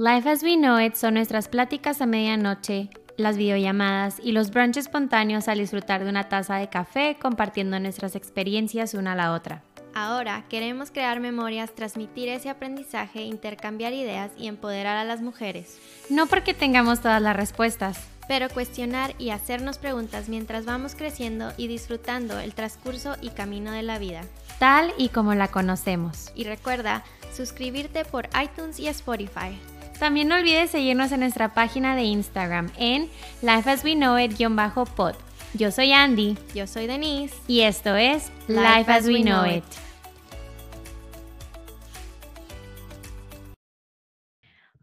[0.00, 4.86] Life as we know it son nuestras pláticas a medianoche, las videollamadas y los brunches
[4.86, 9.64] espontáneos al disfrutar de una taza de café compartiendo nuestras experiencias una a la otra.
[9.94, 15.80] Ahora queremos crear memorias, transmitir ese aprendizaje, intercambiar ideas y empoderar a las mujeres.
[16.08, 21.66] No porque tengamos todas las respuestas, pero cuestionar y hacernos preguntas mientras vamos creciendo y
[21.66, 24.20] disfrutando el transcurso y camino de la vida.
[24.60, 26.30] Tal y como la conocemos.
[26.36, 27.02] Y recuerda
[27.34, 29.58] suscribirte por iTunes y Spotify.
[29.98, 33.10] También no olvides seguirnos en nuestra página de Instagram en
[33.42, 35.16] lifeasweknow it-pod.
[35.54, 36.38] Yo soy Andy.
[36.54, 37.34] Yo soy Denise.
[37.48, 39.64] Y esto es Life, as, We Know, it.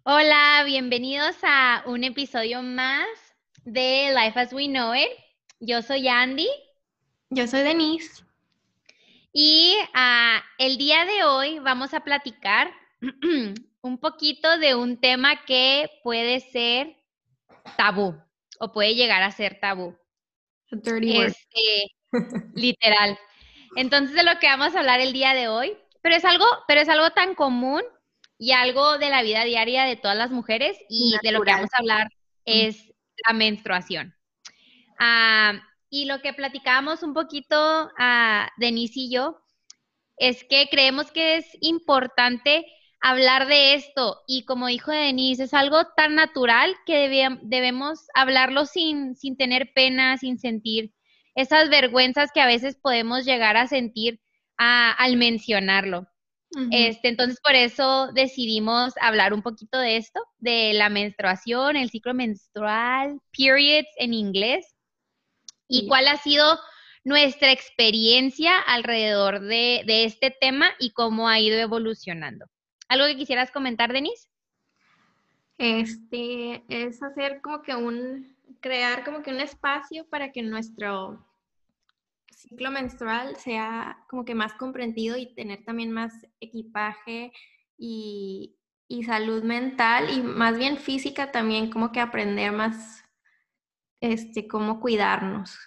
[0.04, 3.08] Hola, bienvenidos a un episodio más
[3.64, 5.10] de Life as We Know It.
[5.62, 6.50] Yo soy Andy.
[7.30, 8.22] Yo soy Denise.
[9.32, 12.70] Y ah, el día de hoy vamos a platicar
[13.86, 16.98] un poquito de un tema que puede ser
[17.78, 18.20] tabú
[18.60, 19.96] o puede llegar a ser tabú.
[20.72, 21.94] Este,
[22.56, 23.16] literal.
[23.76, 26.82] Entonces de lo que vamos a hablar el día de hoy, pero es algo, pero
[26.82, 27.84] es algo tan común
[28.40, 31.70] y algo de la vida diaria de todas las mujeres y de lo que vamos
[31.74, 32.08] a hablar
[32.44, 32.92] es
[33.28, 34.16] la menstruación.
[34.98, 39.38] Ah, y lo que platicábamos un poquito a ah, Denise y yo
[40.18, 42.66] es que creemos que es importante
[43.06, 49.16] hablar de esto y como dijo Denise, es algo tan natural que debemos hablarlo sin,
[49.16, 50.92] sin tener pena, sin sentir
[51.36, 54.22] esas vergüenzas que a veces podemos llegar a sentir
[54.58, 56.08] al mencionarlo.
[56.72, 62.16] este, entonces, por eso decidimos hablar un poquito de esto, de la menstruación, el ciclo
[62.16, 64.74] menstrual, periods en inglés,
[65.68, 66.60] y cuál ha sido
[67.04, 72.46] nuestra experiencia alrededor de, de este tema y cómo ha ido evolucionando.
[72.88, 74.28] ¿Algo que quisieras comentar, Denise?
[75.58, 81.26] Este, es hacer como que un, crear como que un espacio para que nuestro
[82.30, 87.32] ciclo menstrual sea como que más comprendido y tener también más equipaje
[87.78, 88.58] y,
[88.88, 93.04] y salud mental y más bien física también, como que aprender más,
[94.02, 95.58] este, cómo cuidarnos.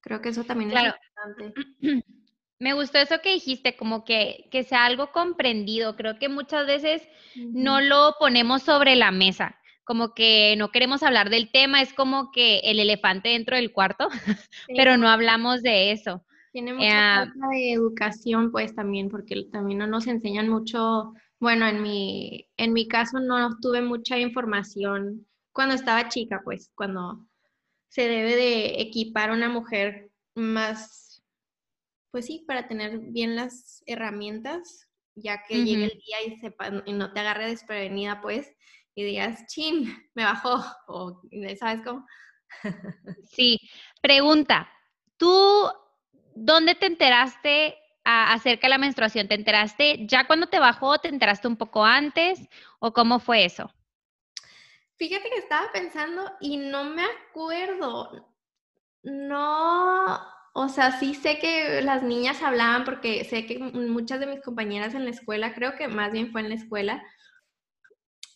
[0.00, 1.54] Creo que eso también es importante.
[2.58, 5.94] Me gustó eso que dijiste, como que, que sea algo comprendido.
[5.96, 7.02] Creo que muchas veces
[7.36, 12.30] no lo ponemos sobre la mesa, como que no queremos hablar del tema, es como
[12.32, 14.08] que el elefante dentro del cuarto,
[14.76, 16.24] pero no hablamos de eso.
[16.52, 21.12] Tiene mucha falta de educación, pues también, porque también no nos enseñan mucho.
[21.38, 27.24] Bueno, en mi, en mi caso no tuve mucha información cuando estaba chica, pues, cuando
[27.88, 31.07] se debe de equipar a una mujer más
[32.18, 36.92] pues sí, para tener bien las herramientas, ya que llegue el día y, sepa, y
[36.92, 38.52] no te agarre desprevenida, pues,
[38.96, 39.84] y digas, chin,
[40.14, 41.22] me bajó, o
[41.60, 42.04] ¿sabes cómo?
[43.30, 43.60] sí,
[44.02, 44.68] pregunta,
[45.16, 45.70] ¿tú
[46.34, 49.28] dónde te enteraste acerca de la menstruación?
[49.28, 50.98] ¿Te enteraste ya cuando te bajó?
[50.98, 52.48] ¿Te enteraste un poco antes?
[52.80, 53.72] ¿O cómo fue eso?
[54.96, 58.34] Fíjate que estaba pensando y no me acuerdo.
[59.04, 60.18] No,
[60.60, 64.92] o sea, sí sé que las niñas hablaban porque sé que muchas de mis compañeras
[64.92, 67.00] en la escuela, creo que más bien fue en la escuela,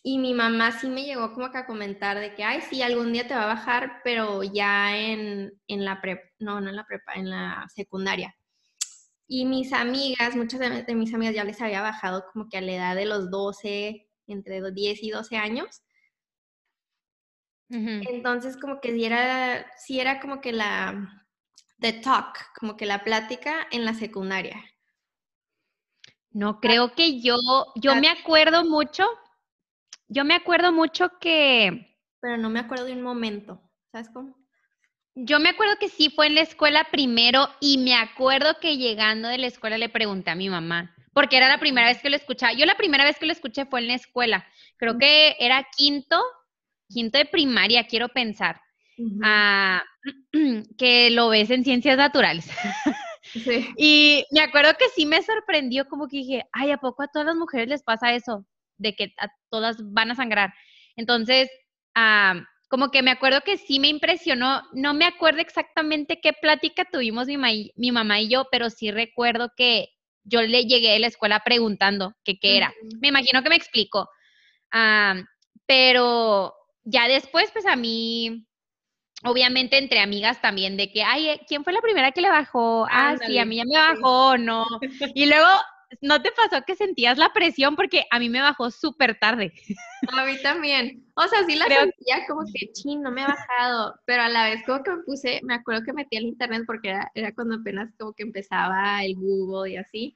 [0.03, 3.11] y mi mamá sí me llegó como que a comentar de que, ay, sí, algún
[3.11, 7.13] día te va a bajar, pero ya en, la prepa, no, no en la prepa,
[7.15, 8.33] en la secundaria.
[9.27, 12.71] Y mis amigas, muchas de, mis amigas ya les había bajado como que a la
[12.73, 15.83] edad de los 12, entre 10 y 12 años.
[17.69, 21.22] Entonces, como que sí era, sí era como que la,
[21.83, 24.63] the talk, como que la plática en la secundaria.
[26.31, 27.37] No, creo que yo,
[27.75, 29.05] yo me acuerdo mucho,
[30.07, 31.99] yo me acuerdo mucho que...
[32.21, 33.61] Pero no me acuerdo de un momento,
[33.91, 34.35] ¿sabes cómo?
[35.13, 39.27] Yo me acuerdo que sí fue en la escuela primero y me acuerdo que llegando
[39.27, 42.15] de la escuela le pregunté a mi mamá, porque era la primera vez que lo
[42.15, 42.53] escuchaba.
[42.53, 44.47] Yo la primera vez que lo escuché fue en la escuela.
[44.77, 46.19] Creo que era quinto,
[46.87, 48.62] quinto de primaria, quiero pensar.
[49.23, 49.83] Ah,
[50.77, 52.49] que lo ves en ciencias naturales.
[53.77, 57.25] Y me acuerdo que sí me sorprendió, como que dije, ay, ¿a poco a todas
[57.25, 58.45] las mujeres les pasa eso?
[58.77, 60.53] De que a todas van a sangrar.
[60.95, 61.49] Entonces,
[61.95, 66.85] ah, como que me acuerdo que sí me impresionó, no me acuerdo exactamente qué plática
[66.85, 69.89] tuvimos mi, mi mamá y yo, pero sí recuerdo que
[70.23, 72.73] yo le llegué a la escuela preguntando qué era.
[72.99, 74.09] Me imagino que me explicó.
[74.71, 75.15] Ah,
[75.65, 76.53] pero
[76.83, 78.45] ya después, pues a mí
[79.23, 82.85] obviamente entre amigas también, de que, ay, ¿quién fue la primera que le bajó?
[82.89, 84.65] Ah, sí, a mí ya me bajó, no.
[85.15, 85.47] Y luego
[86.01, 87.75] ¿no te pasó que sentías la presión?
[87.75, 89.53] Porque a mí me bajó súper tarde.
[90.11, 91.05] A mí también.
[91.15, 94.45] O sea, sí la sentía como que, ching, no me ha bajado, pero a la
[94.45, 97.55] vez como que me puse, me acuerdo que metí el internet porque era, era cuando
[97.55, 100.15] apenas como que empezaba el Google y así.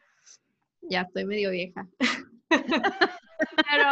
[0.81, 1.87] Ya estoy medio vieja.
[3.69, 3.85] Pero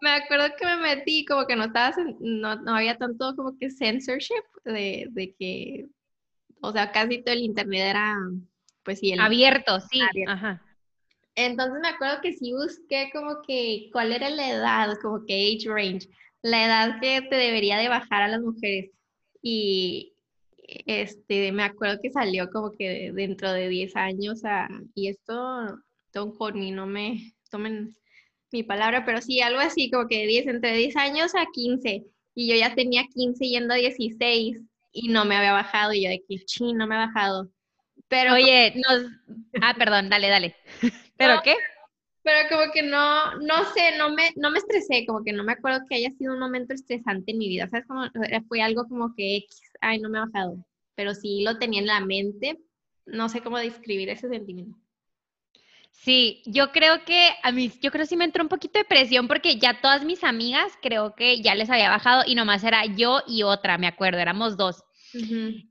[0.00, 3.70] me acuerdo que me metí, como que no estaba, no, no había tanto como que
[3.70, 5.86] censorship de, de, que,
[6.60, 8.16] o sea, casi todo el internet era,
[8.82, 9.12] pues sí.
[9.12, 10.00] El, abierto, sí.
[10.26, 10.62] Ajá.
[11.34, 15.68] Entonces me acuerdo que sí busqué como que cuál era la edad, como que age
[15.68, 16.08] range,
[16.42, 18.90] la edad que te debería de bajar a las mujeres.
[19.40, 20.14] Y
[20.66, 25.78] este, me acuerdo que salió como que dentro de 10 años, a, y esto,
[26.12, 27.96] Don Corny, no me tomen
[28.52, 32.04] mi palabra, pero sí, algo así, como que 10, entre 10 años a 15,
[32.34, 34.62] y yo ya tenía 15 yendo a 16,
[34.92, 37.50] y no me había bajado, y yo de que, ching, no me ha bajado.
[38.08, 39.04] Pero Oye, nos...
[39.60, 40.56] Ah, perdón, dale, dale.
[41.16, 41.56] ¿Pero qué?
[42.22, 45.52] Pero como que no, no sé, no me, no me estresé, como que no me
[45.52, 47.86] acuerdo que haya sido un momento estresante en mi vida, ¿sabes?
[47.86, 48.06] Como,
[48.48, 49.44] fue algo como que,
[49.80, 50.58] ay, no me ha bajado,
[50.94, 52.58] pero sí lo tenía en la mente,
[53.06, 54.76] no sé cómo describir ese sentimiento.
[56.00, 58.84] Sí, yo creo que a mí, yo creo que sí me entró un poquito de
[58.84, 62.86] presión porque ya todas mis amigas creo que ya les había bajado y nomás era
[62.86, 64.84] yo y otra, me acuerdo, éramos dos.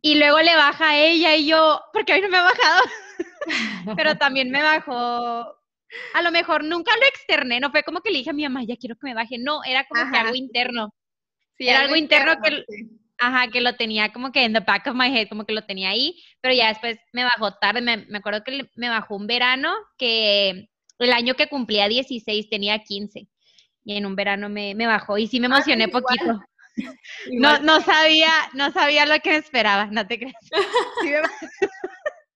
[0.02, 2.84] Y luego le baja a ella y yo, porque a mí no me ha bajado,
[3.98, 5.56] pero también me bajó.
[6.14, 8.64] A lo mejor nunca lo externé, no fue como que le dije a mi mamá,
[8.66, 10.94] ya quiero que me baje, no, era como que algo interno.
[11.58, 12.66] Sí, era algo, interno, que,
[13.20, 15.64] Ajá, que lo tenía como que en the back of my head, como que lo
[15.64, 19.26] tenía ahí, pero ya después me bajó tarde, me, me acuerdo que me bajó un
[19.26, 20.70] verano que
[21.00, 23.28] el año que cumplía 16 tenía 15
[23.86, 26.40] y en un verano me, me bajó y sí me ah, emocioné poquito.
[27.32, 30.36] No, no sabía, no sabía lo que me esperaba, no te creas.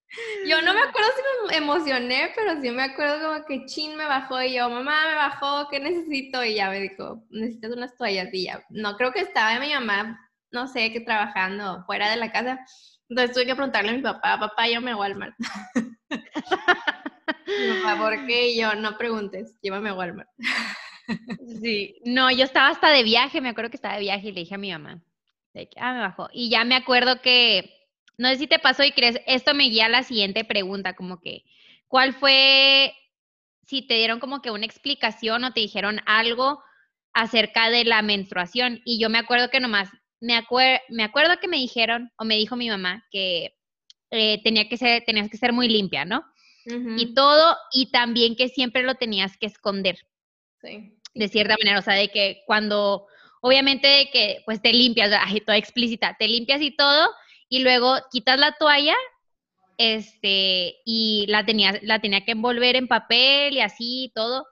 [0.48, 4.06] Yo no me acuerdo si me emocioné, pero sí me acuerdo como que chin me
[4.06, 6.44] bajó y yo, mamá, me bajó, ¿qué necesito?
[6.44, 8.66] Y ya me dijo, necesitas unas toallas y ya.
[8.70, 10.20] No, creo que estaba mi mamá
[10.52, 12.60] no sé, que trabajando fuera de la casa.
[13.10, 15.36] Entonces tuve que preguntarle a mi papá, papá, yo me a Walmart.
[16.10, 18.14] mi papá, ¿por
[18.56, 20.30] yo, no preguntes, llévame a Walmart.
[21.62, 24.42] sí, no, yo estaba hasta de viaje, me acuerdo que estaba de viaje y le
[24.42, 25.04] dije a mi mamá,
[25.78, 26.30] ah, me bajó.
[26.34, 27.74] Y ya me acuerdo que,
[28.18, 31.20] no sé si te pasó y crees, esto me guía a la siguiente pregunta, como
[31.20, 31.44] que,
[31.88, 32.94] ¿cuál fue,
[33.66, 36.62] si te dieron como que una explicación o te dijeron algo
[37.14, 38.82] acerca de la menstruación?
[38.86, 39.90] Y yo me acuerdo que nomás
[40.22, 40.42] me,
[40.90, 43.58] me acuerdo que me dijeron, o me dijo mi mamá, que
[44.12, 46.24] eh, tenía que ser, tenías que ser muy limpia, ¿no?
[46.64, 49.98] Y todo, y también que siempre lo tenías que esconder.
[50.62, 50.96] Sí.
[51.16, 53.08] De cierta manera, o sea, de que cuando,
[53.42, 57.10] obviamente de que pues te limpias, ay, toda explícita, te limpias y todo,
[57.50, 58.96] y luego quitas la toalla,
[59.78, 64.46] este, y la tenía, la tenía que envolver en papel y así y todo.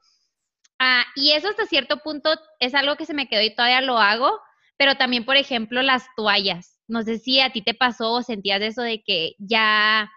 [0.80, 4.00] Ah, y eso hasta cierto punto es algo que se me quedó y todavía lo
[4.00, 4.40] hago,
[4.80, 6.80] pero también, por ejemplo, las toallas.
[6.88, 10.10] No sé si a ti te pasó o sentías eso de que ya,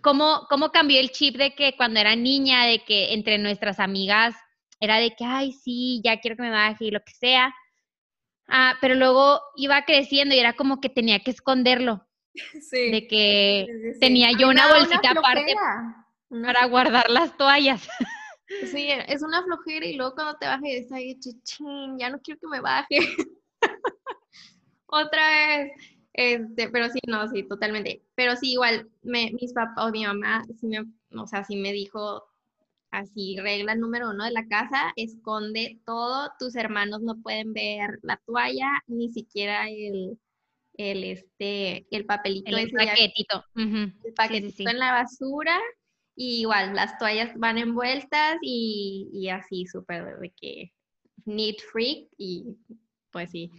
[0.00, 4.34] ¿cómo, cómo cambió el chip de que cuando era niña, de que entre nuestras amigas
[4.80, 7.54] era de que, ay, sí, ya quiero que me baje y lo que sea.
[8.48, 12.06] Ah, pero luego iba creciendo y era como que tenía que esconderlo.
[12.62, 12.90] Sí.
[12.90, 13.66] De que
[14.00, 15.54] tenía yo una bolsita aparte
[16.42, 17.86] para guardar las toallas.
[18.64, 22.40] Sí, es una flojera y luego cuando te baje, está ahí, chichín, ya no quiero
[22.40, 22.88] que me baje.
[24.86, 25.72] Otra vez.
[26.14, 28.02] Este, pero sí, no, sí, totalmente.
[28.14, 30.84] Pero sí, igual, mis papás o mi mamá, sí me,
[31.18, 32.24] o sea, sí me dijo
[32.90, 38.20] así, regla número uno de la casa, esconde todo, tus hermanos no pueden ver la
[38.26, 40.18] toalla, ni siquiera el,
[40.74, 42.54] el, este, el papelito.
[42.54, 43.44] El paquetito.
[43.56, 45.58] El paquetito en la basura,
[46.14, 50.72] y igual, las toallas van envueltas y, y así, súper de que
[51.24, 52.58] neat freak, y
[53.12, 53.50] pues sí,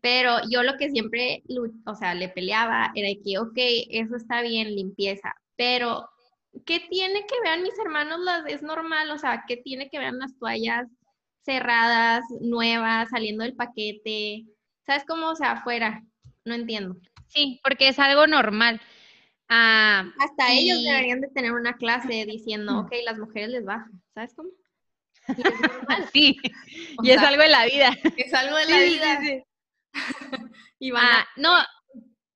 [0.00, 1.42] pero yo lo que siempre,
[1.86, 3.56] o sea, le peleaba era que, ok,
[3.90, 6.08] eso está bien, limpieza, pero
[6.66, 8.20] ¿qué tiene que ver mis hermanos?
[8.20, 10.88] Las, es normal, o sea, ¿qué tiene que ver las toallas
[11.42, 14.44] cerradas, nuevas, saliendo del paquete?
[14.86, 15.30] ¿Sabes cómo?
[15.30, 16.02] O sea, afuera,
[16.44, 16.96] no entiendo.
[17.28, 18.80] Sí, porque es algo normal.
[19.48, 24.34] Ah, Hasta ellos deberían de tener una clase diciendo, ok, las mujeres les bajan, ¿sabes
[24.34, 24.50] cómo?
[26.12, 26.36] Sí,
[27.02, 27.96] y es algo de la vida.
[28.16, 29.20] Es algo de la vida.
[29.20, 29.42] Sí, sí.
[30.78, 31.52] y ah, no,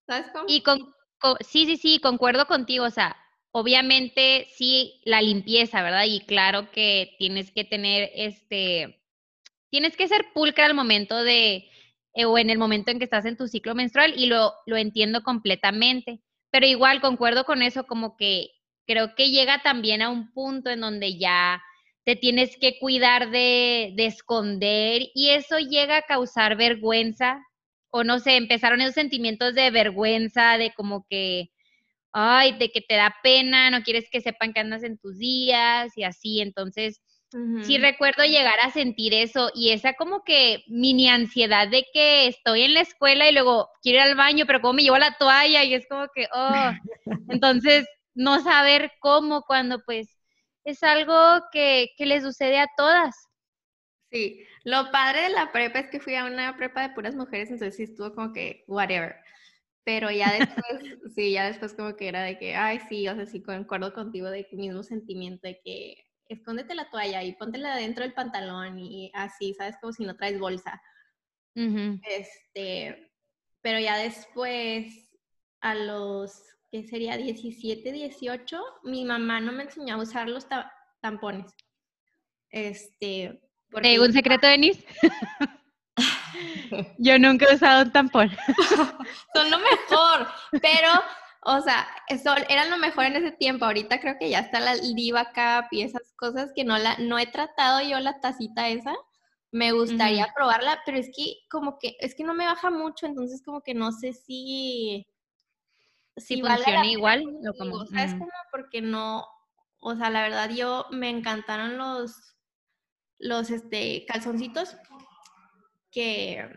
[0.06, 0.44] ¿sabes cómo?
[0.48, 0.94] Y con,
[1.40, 3.16] sí, sí, sí, concuerdo contigo, o sea,
[3.50, 6.04] obviamente sí, la limpieza, ¿verdad?
[6.06, 9.00] Y claro que tienes que tener, este,
[9.70, 11.68] tienes que ser pulcra al momento de,
[12.14, 14.76] eh, o en el momento en que estás en tu ciclo menstrual y lo, lo
[14.76, 18.50] entiendo completamente, pero igual concuerdo con eso como que
[18.86, 21.62] creo que llega también a un punto en donde ya
[22.08, 27.38] te tienes que cuidar de, de esconder y eso llega a causar vergüenza
[27.90, 31.50] o no sé, empezaron esos sentimientos de vergüenza, de como que,
[32.12, 35.98] ay, de que te da pena, no quieres que sepan que andas en tus días
[35.98, 37.02] y así, entonces
[37.60, 42.62] Sí recuerdo llegar a sentir eso y esa como que mini ansiedad de que estoy
[42.62, 45.62] en la escuela y luego quiero ir al baño, pero como me llevo la toalla
[45.62, 46.70] y es como que, oh,
[47.28, 50.17] entonces no saber cómo cuando pues
[50.70, 53.14] es algo que, que le sucede a todas.
[54.10, 57.50] Sí, lo padre de la prepa es que fui a una prepa de puras mujeres,
[57.50, 59.16] entonces sí estuvo como que whatever.
[59.84, 60.62] Pero ya después,
[61.14, 64.30] sí, ya después como que era de que, ay, sí, o sea, sí concuerdo contigo
[64.30, 69.10] de que mismo sentimiento de que escóndete la toalla y póntela dentro del pantalón y
[69.14, 69.76] así, ¿sabes?
[69.80, 70.80] Como si no traes bolsa.
[71.54, 73.10] Este,
[73.62, 75.10] pero ya después,
[75.60, 77.16] a los, ¿qué sería?
[77.16, 80.46] 17, 18, mi mamá no me enseñó a usar los
[81.00, 81.54] tampones.
[82.50, 84.00] Este, porque...
[84.00, 84.84] ¿Un secreto, Denise?
[86.98, 88.30] Yo nunca he usado un tampón.
[89.34, 90.28] Son lo mejor,
[90.60, 90.88] pero
[91.42, 93.64] o sea, eso era lo mejor en ese tiempo.
[93.64, 97.18] Ahorita creo que ya está la Diva Cup y esas cosas que no la no
[97.18, 98.94] he tratado yo la tacita esa.
[99.50, 103.42] Me gustaría probarla, pero es que como que es que no me baja mucho, entonces
[103.42, 105.06] como que no sé si
[106.18, 108.14] si, funciona igual o como ¿sabes
[108.50, 109.26] Porque no,
[109.80, 112.36] o sea, la verdad yo me encantaron los
[113.18, 114.76] los este calzoncitos
[115.90, 116.48] que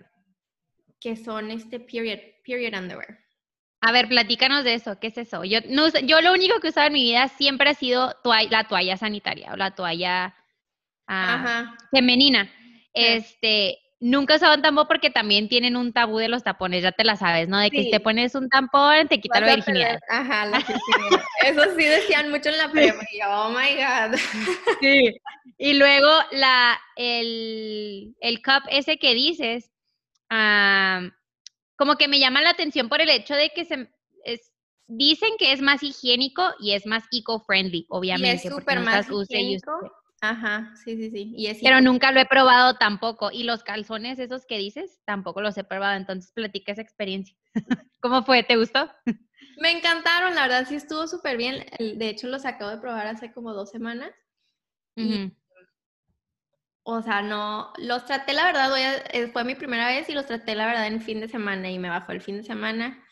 [1.00, 3.20] que son este period period underwear.
[3.84, 5.00] A ver, platícanos de eso.
[5.00, 5.44] ¿Qué es eso?
[5.44, 8.15] Yo, no, yo lo único que he usado en mi vida siempre ha sido
[8.51, 10.36] la toalla sanitaria o la toalla
[11.08, 12.48] ah, femenina.
[12.94, 17.15] Este, nunca un tampón porque también tienen un tabú de los tapones, ya te la
[17.15, 17.58] sabes, ¿no?
[17.60, 20.00] De que si te pones un tampón, te quita la virginidad.
[20.10, 21.24] Ajá, la virginidad.
[21.46, 23.01] Eso sí decían mucho en la prepa.
[23.13, 24.20] Y yo, oh my God.
[24.81, 25.15] Sí.
[25.58, 29.72] Y luego la, el, el cup ese que dices,
[30.29, 31.01] ah
[31.81, 33.89] como que me llama la atención por el hecho de que se
[34.86, 38.43] dicen que es más higiénico y es más eco-friendly, obviamente.
[38.43, 39.72] Y es súper más higiénico.
[40.22, 41.60] Ajá, sí, sí, sí.
[41.63, 43.32] Pero nunca lo he probado tampoco.
[43.32, 45.98] Y los calzones esos que dices, tampoco los he probado.
[45.98, 47.36] Entonces, platica esa experiencia.
[48.01, 48.44] ¿Cómo fue?
[48.44, 48.90] ¿Te gustó?
[49.58, 51.66] Me encantaron, la verdad, sí estuvo súper bien.
[51.80, 54.12] De hecho, los acabo de probar hace como dos semanas.
[56.84, 58.72] O sea, no, los traté la verdad,
[59.13, 61.80] eh, fue mi primera vez y los traté la verdad en fin de semana y
[61.80, 63.04] me bajó el fin de semana.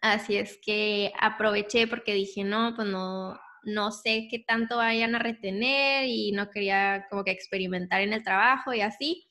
[0.00, 5.18] Así es que aproveché porque dije, no, pues no, no sé qué tanto vayan a
[5.18, 9.28] retener y no quería como que experimentar en el trabajo y así.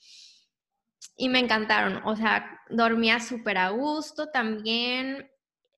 [1.15, 5.29] Y me encantaron, o sea, dormía súper a gusto también.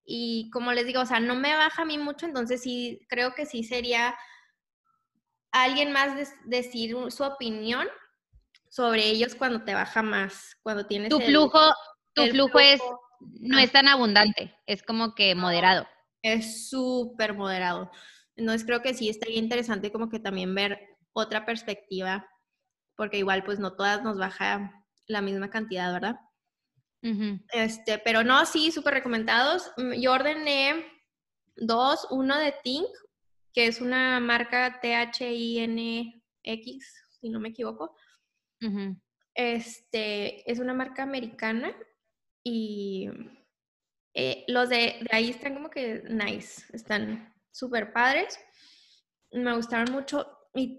[0.06, 3.36] Y como les digo, o sea, no me baja a mí mucho, entonces sí, creo
[3.36, 4.16] que sí sería
[5.52, 6.14] alguien más
[6.46, 7.88] decir su opinión
[8.70, 11.60] sobre ellos cuando te baja más, cuando tienes tu flujo,
[12.14, 12.82] tu flujo, es
[13.40, 15.88] no es tan abundante, es como que moderado.
[16.22, 17.92] Es súper moderado.
[18.40, 20.80] Entonces creo que sí estaría interesante como que también ver
[21.12, 22.26] otra perspectiva,
[22.96, 26.16] porque igual pues no todas nos baja la misma cantidad, ¿verdad?
[27.52, 29.72] Este, pero no, sí, súper recomendados.
[29.76, 30.86] Mm, yo ordené
[31.58, 32.88] dos, uno de Tink,
[33.54, 36.14] que es una marca T-H-I-N-X,
[37.20, 37.94] si no me equivoco.
[39.34, 41.76] Este, es una marca americana
[42.44, 43.10] y
[44.14, 48.40] eh, los de, ahí están como que nice, están súper padres.
[49.32, 50.28] Me gustaron mucho,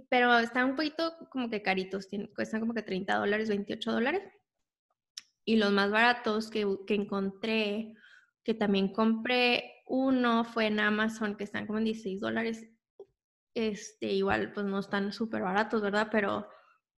[0.09, 4.23] pero están un poquito como que caritos, cuestan como que 30 dólares, 28 dólares.
[5.45, 7.95] Y los más baratos que, que encontré,
[8.43, 12.67] que también compré uno, fue en Amazon, que están como en 16 dólares.
[13.55, 16.09] Este, igual, pues no están súper baratos, ¿verdad?
[16.11, 16.49] Pero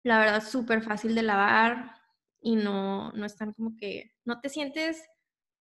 [0.03, 1.95] la verdad, súper fácil de lavar
[2.41, 5.03] y no, no están como que, no te sientes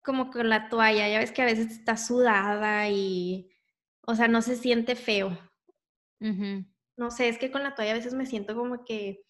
[0.03, 3.56] como con la toalla, ya ves que a veces está sudada y,
[4.07, 5.39] o sea, no se siente feo.
[6.97, 9.23] No sé, es que con la toalla a veces me siento como que,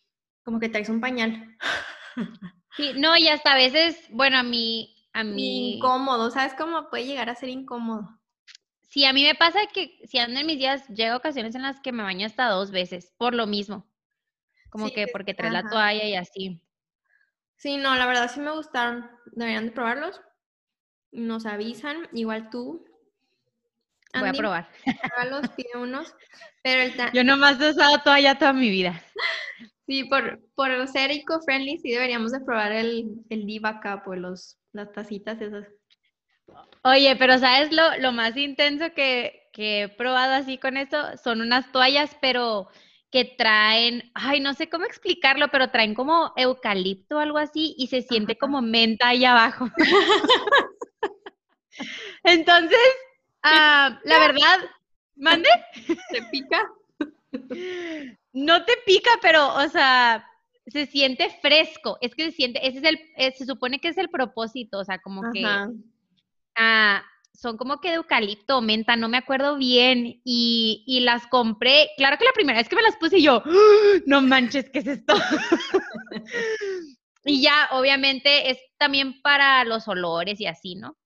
[0.45, 1.57] como que traes un pañal.
[2.77, 5.77] Sí, no, y hasta a veces, bueno, a mí, a mí...
[5.77, 8.07] Incómodo, ¿sabes cómo puede llegar a ser incómodo?
[8.83, 11.81] Sí, a mí me pasa que si ando en mis días, llega ocasiones en las
[11.81, 13.87] que me baño hasta dos veces, por lo mismo.
[14.69, 16.63] Como que porque trae la toalla y así.
[17.57, 19.11] Sí, no, la verdad sí me gustaron.
[19.33, 20.21] Deberían de probarlos.
[21.13, 22.85] Nos avisan, igual tú.
[24.15, 24.69] Voy a probar.
[25.31, 26.15] Los pide unos.
[26.63, 29.03] Pero el Yo nomás he usado toalla toda mi vida.
[29.89, 34.59] Sí, por, por ser eco-friendly, sí deberíamos de probar el, el Diva Cup o los,
[34.73, 35.65] las tacitas esas.
[36.83, 41.41] Oye, pero ¿sabes lo, lo más intenso que, que he probado así con esto son
[41.41, 42.69] unas toallas, pero
[43.11, 47.87] que traen, ay, no sé cómo explicarlo, pero traen como eucalipto o algo así y
[47.87, 49.69] se siente como menta ahí abajo.
[52.25, 52.79] Entonces,
[53.47, 54.59] ah, la verdad,
[55.17, 55.49] ¿mande?
[56.13, 56.63] ¿Te pica?
[58.33, 60.27] No te pica, pero, o sea,
[60.67, 61.99] se siente fresco.
[62.01, 64.85] Es que se siente, ese es el, eh, se supone que es el propósito, o
[64.85, 65.45] sea, como que
[66.57, 71.27] ah, son como que de eucalipto o menta, no me acuerdo bien, y, y, las
[71.27, 71.91] compré.
[71.97, 74.01] Claro que la primera vez que me las puse yo, ¡Ah!
[74.07, 75.15] no manches, ¿qué es esto?
[77.25, 80.97] y ya, obviamente, es también para los olores y así, ¿no?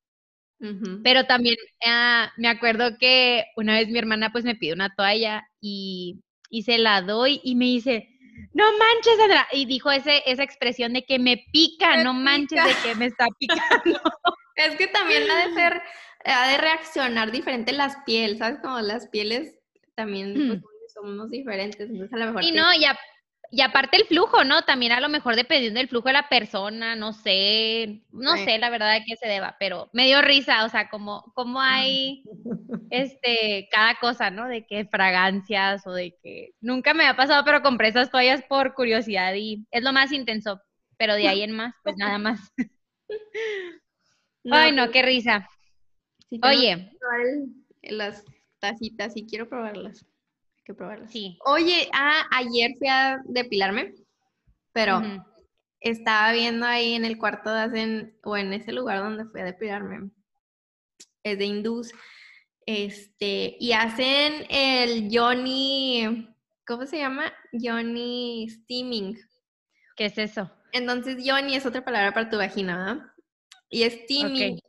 [1.02, 5.48] Pero también ah, me acuerdo que una vez mi hermana pues me pidió una toalla
[5.60, 8.08] y, y se la doy y me dice,
[8.52, 9.46] no manches, Sandra.
[9.52, 13.26] Y dijo ese, esa expresión de que me pica, no manches de que me está
[13.38, 14.00] picando.
[14.56, 15.82] es que también ha de ser,
[16.24, 18.58] ha de reaccionar diferente las pieles, ¿sabes?
[18.60, 19.56] Como las pieles
[19.94, 21.88] también pues, somos diferentes.
[21.88, 22.44] Entonces a lo mejor.
[22.44, 22.98] Y no, ya
[23.52, 24.62] y aparte el flujo, ¿no?
[24.62, 28.70] También a lo mejor dependiendo del flujo de la persona, no sé, no sé la
[28.70, 32.22] verdad de qué se deba, pero me dio risa, o sea, como, como hay
[32.90, 34.46] este, cada cosa, ¿no?
[34.46, 38.74] De qué fragancias o de que nunca me ha pasado, pero compré esas toallas por
[38.74, 40.60] curiosidad y es lo más intenso,
[40.96, 42.52] pero de ahí en más, pues nada más.
[44.50, 45.48] Ay, no, pues qué risa.
[46.42, 46.92] Oye.
[47.82, 48.24] Las
[48.60, 50.06] tacitas y quiero probarlas
[50.70, 51.10] que probarlas.
[51.10, 51.38] Sí.
[51.44, 53.94] Oye, ah, ayer fui a depilarme,
[54.72, 55.02] pero
[55.80, 59.44] estaba viendo ahí en el cuarto de hacen, o en ese lugar donde fui a
[59.44, 60.10] depilarme,
[61.22, 61.92] es de hindús,
[62.66, 66.28] este, y hacen el Johnny,
[66.66, 67.32] ¿cómo se llama?
[67.52, 69.18] Johnny Steaming.
[69.96, 70.50] ¿Qué es eso?
[70.72, 73.06] Entonces, Johnny es otra palabra para tu vagina, ¿verdad?
[73.70, 74.60] Y steaming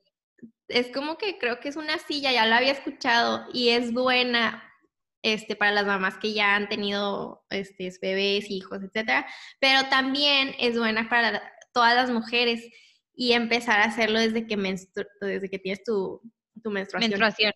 [0.67, 4.63] es como que creo que es una silla, ya la había escuchado y es buena
[5.21, 9.25] este, para las mamás que ya han tenido este, bebés, hijos, etcétera,
[9.59, 11.41] pero también es buena para
[11.73, 12.67] todas las mujeres
[13.13, 14.57] y empezar a hacerlo desde que,
[15.21, 16.21] desde que tienes tu,
[16.63, 17.09] tu menstruación.
[17.09, 17.53] Menstruación.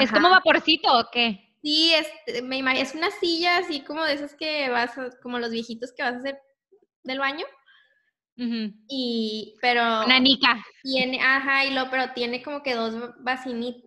[0.00, 1.54] ¿Es como vaporcito o qué?
[1.62, 5.92] Sí, es, me es una silla así como de esas que vas, como los viejitos
[5.96, 6.38] que vas a hacer
[7.04, 7.46] del baño.
[8.36, 10.04] Y, pero.
[10.04, 10.62] Una nica.
[10.82, 13.82] Tiene, ajá, y lo, pero tiene como que dos vacini,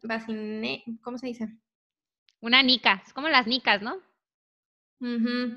[1.04, 1.50] ¿cómo se dice?
[2.48, 3.98] Una nica, es como las nicas, ¿no?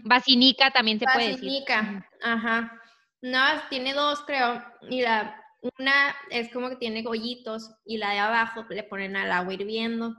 [0.03, 1.45] Basinica también se puede decir.
[1.45, 2.83] Basinica, ajá.
[3.23, 4.61] No, tiene dos, creo.
[4.89, 5.41] Y la
[5.79, 10.17] una es como que tiene gollitos y la de abajo le ponen al agua hirviendo.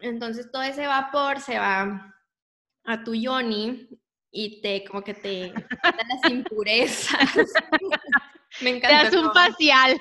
[0.00, 2.16] Entonces todo ese vapor se va
[2.84, 3.90] a tu yoni
[4.30, 5.52] y te como que te
[6.08, 7.12] las impurezas.
[8.60, 8.88] Me encanta.
[8.88, 10.00] Te das un facial.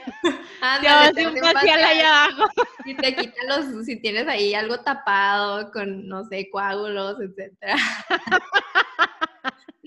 [0.82, 2.50] te das un facial, allá abajo.
[2.86, 7.76] Y te quita los, si tienes ahí algo tapado con, no sé, coágulos, etcétera.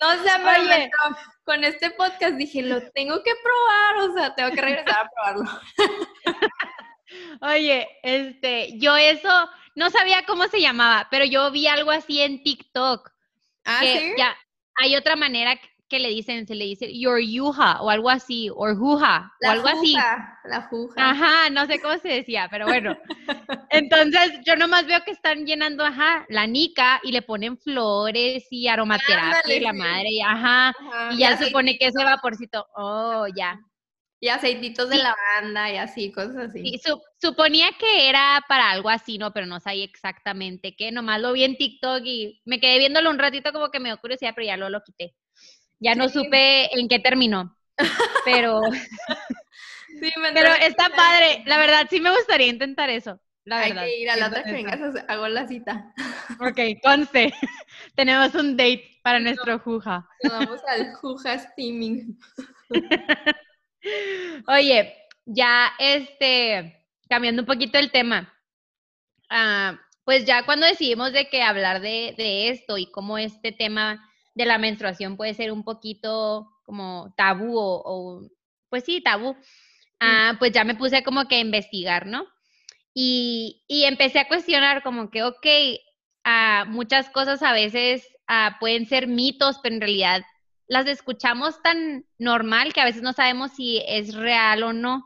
[0.00, 4.61] No sé, pero con este podcast dije, lo tengo que probar, o sea, tengo que
[4.61, 5.61] regresar a probarlo.
[7.40, 12.44] Oye, este, yo eso no sabía cómo se llamaba, pero yo vi algo así en
[12.44, 13.11] TikTok.
[13.64, 14.12] Ah, ¿sí?
[14.16, 14.37] Ya,
[14.76, 18.74] hay otra manera que le dicen, se le dice your yuja o algo así, o
[18.74, 19.94] juja, o algo así.
[20.44, 21.11] La juja.
[21.11, 22.96] Ajá, no sé cómo se decía, pero bueno.
[23.70, 28.68] Entonces, yo nomás veo que están llenando, ajá, la nica y le ponen flores y
[28.68, 30.74] aromaterapia y la madre, y ajá,
[31.12, 33.59] y ya se supone que ese vaporcito, oh, ya.
[34.20, 36.61] Y aceititos de lavanda y así, cosas así.
[36.61, 36.81] Sí,
[37.20, 39.33] suponía que era para algo así, ¿no?
[39.33, 40.90] Pero no sabía exactamente qué.
[40.90, 44.01] Nomás lo vi en TikTok y me quedé viéndolo un ratito como que me dio
[44.01, 45.14] curiosidad, pero ya lo, lo quité.
[45.80, 47.56] Ya no supe en qué terminó,
[48.24, 48.60] pero...
[50.00, 53.20] sí, pero está padre, la verdad, sí me gustaría intentar eso.
[53.48, 53.84] La verdad.
[53.84, 55.92] Hay que ir a la otra que vengas, hago la cita.
[56.40, 57.32] Ok, conste.
[57.96, 60.06] Tenemos un date para nuestro Juja.
[60.28, 62.16] vamos al Juja Steaming.
[64.46, 68.32] Oye, ya este, cambiando un poquito el tema.
[69.30, 74.07] Ah, pues ya cuando decidimos de que hablar de, de esto y cómo este tema
[74.38, 78.22] de la menstruación puede ser un poquito como tabú o,
[78.70, 79.37] pues sí, tabú,
[80.01, 82.24] ah, pues ya me puse como que a investigar, ¿no?
[82.94, 85.46] Y, empecé a cuestionar como que, ok,
[86.24, 90.22] ah, muchas cosas a veces ah, pueden ser mitos, pero en realidad
[90.68, 95.05] las escuchamos tan normal que a veces no sabemos si es real o no.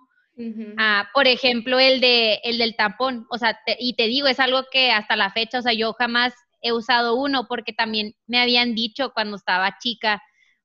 [1.14, 4.90] por ejemplo, el, de, el del tampón, o sea, y te digo, es algo que
[4.90, 9.12] hasta la fecha, o sea, yo jamás he usado uno porque también me habían dicho
[9.12, 10.22] cuando estaba chica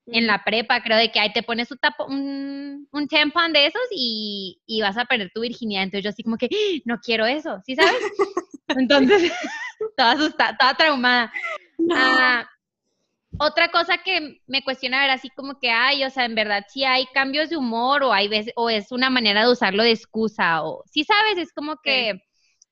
[0.07, 1.69] en la prepa, creo, de que ahí te pones
[2.07, 5.83] un, un, tampón de esos y, vas a perder tu virginidad.
[5.83, 6.81] Entonces yo así como que, ¡Ah!
[6.85, 7.91] no quiero eso, ¿sí sabes?
[8.69, 9.31] Entonces,
[9.97, 11.33] toda asustada, toda traumada.
[11.91, 12.47] Ah,
[13.39, 16.83] otra cosa que me cuestiona ver así como que hay, o sea, en verdad si
[16.85, 20.63] hay cambios de humor o hay veces, o es una manera de usarlo de excusa
[20.63, 22.21] o si sabes, es como que,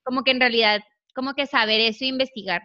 [0.02, 0.80] como que en realidad,
[1.14, 2.62] como que saber eso e investigar.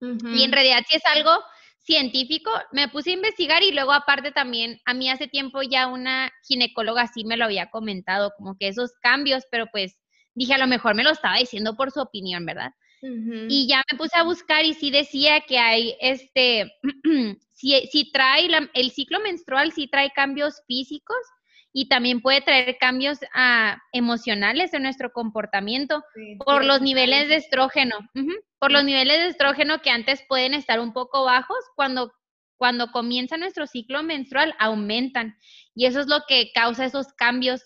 [0.00, 1.32] Y en realidad si es algo
[1.78, 6.30] científico, me puse a investigar y luego aparte también, a mí hace tiempo ya una
[6.46, 9.96] ginecóloga sí me lo había comentado, como que esos cambios, pero pues
[10.34, 12.72] dije a lo mejor me lo estaba diciendo por su opinión, ¿verdad?
[13.00, 16.72] Y ya me puse a buscar y sí decía que hay, este,
[17.52, 21.16] si, trae el ciclo menstrual, sí trae cambios físicos
[21.78, 26.02] y también puede traer cambios ah, emocionales en nuestro comportamiento
[26.44, 27.94] por los niveles de estrógeno,
[28.58, 32.12] por los niveles de estrógeno que antes pueden estar un poco bajos cuando
[32.56, 35.36] cuando comienza nuestro ciclo menstrual aumentan
[35.76, 37.62] y eso es lo que causa esos cambios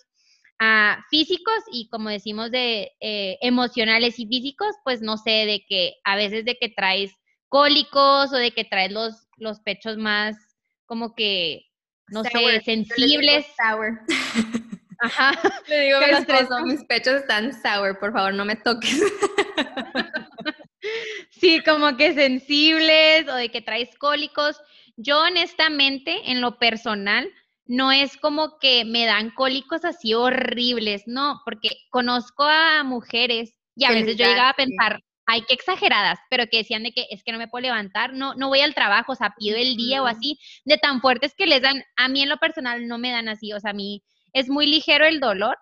[1.09, 6.17] físicos y como decimos de eh, emocionales y físicos, pues no sé, de que a
[6.17, 7.13] veces de que traes
[7.49, 10.37] cólicos o de que traes los, los pechos más
[10.85, 11.72] como que,
[12.13, 13.47] no sé, sensibles.
[13.57, 14.01] Sour.
[15.03, 15.33] Ajá.
[15.69, 19.01] Le digo a mi esposo, mis pechos están sour, por favor, no me toques.
[21.31, 24.61] sí, como que sensibles o de que traes cólicos.
[24.97, 27.29] Yo honestamente, en lo personal,
[27.67, 33.85] no es como que me dan cólicos así horribles, no, porque conozco a mujeres y
[33.85, 37.25] a veces yo llegaba a pensar, ay, qué exageradas, pero que decían de que es
[37.25, 40.03] que no me puedo levantar, no, no voy al trabajo, o sea, pido el día
[40.03, 43.11] o así, de tan fuertes que les dan, a mí en lo personal no me
[43.11, 44.03] dan así, o sea, a mí
[44.35, 45.57] es muy ligero el dolor.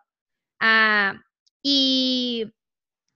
[0.59, 1.15] Ah,
[1.63, 2.47] y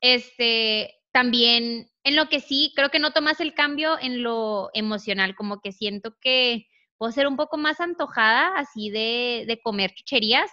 [0.01, 5.35] este, también en lo que sí, creo que no tomas el cambio en lo emocional,
[5.35, 10.51] como que siento que puedo ser un poco más antojada así de, de comer chucherías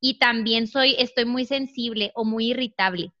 [0.00, 3.12] y también soy, estoy muy sensible o muy irritable.